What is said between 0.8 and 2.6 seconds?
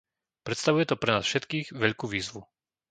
to pre nás všetkých veľkú výzvu.